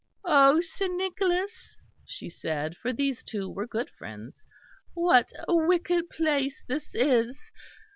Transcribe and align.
"O 0.25 0.59
Sir 0.61 0.87
Nicholas," 0.87 1.77
she 2.05 2.27
said, 2.27 2.75
for 2.75 2.91
these 2.91 3.23
two 3.23 3.47
were 3.47 3.67
good 3.67 3.91
friends, 3.91 4.43
"what 4.95 5.31
a 5.47 5.55
wicked 5.55 6.09
place 6.09 6.63
this 6.67 6.95
is! 6.95 7.39